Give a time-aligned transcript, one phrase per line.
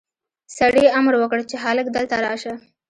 [0.57, 2.53] سړي امر وکړ چې هلک دلته راشه.